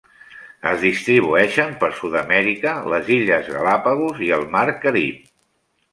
[0.69, 5.25] Es distribueixen per Sud-amèrica, les illes Galápagos i el mar Carib.